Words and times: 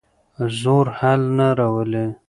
زور 0.59 0.87
حل 0.99 1.21
نه 1.37 1.47
راولي. 1.59 2.05